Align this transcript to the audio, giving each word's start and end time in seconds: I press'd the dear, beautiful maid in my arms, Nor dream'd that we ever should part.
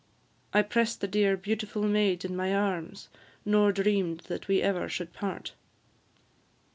I 0.51 0.63
press'd 0.63 0.99
the 0.99 1.07
dear, 1.07 1.37
beautiful 1.37 1.83
maid 1.83 2.25
in 2.25 2.35
my 2.35 2.55
arms, 2.55 3.07
Nor 3.45 3.71
dream'd 3.71 4.21
that 4.21 4.47
we 4.47 4.59
ever 4.59 4.89
should 4.89 5.13
part. 5.13 5.53